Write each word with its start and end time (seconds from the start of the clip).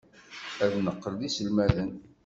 Ad 0.63 0.73
neqqel 0.85 1.13
d 1.19 1.21
iselmaden. 1.27 1.91